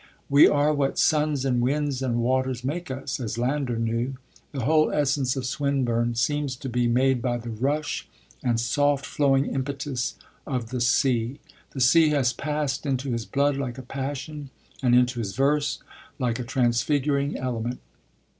[0.31, 4.15] 'We are what suns and winds and waters make us,' as Landor knew:
[4.51, 8.07] the whole essence of Swinburne seems to be made by the rush
[8.41, 10.15] and soft flowing impetus
[10.47, 11.39] of the sea.
[11.73, 14.49] The sea has passed into his blood like a passion
[14.81, 15.83] and into his verse
[16.17, 17.79] like a transfiguring element.